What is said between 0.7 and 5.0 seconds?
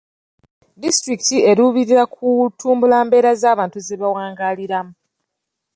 Disitulikiti eruubirira kutumbula mbeera z'abantu ze bawangaaliramu.